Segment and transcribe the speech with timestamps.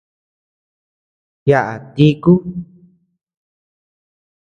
[1.49, 2.33] Yaʼa tíku.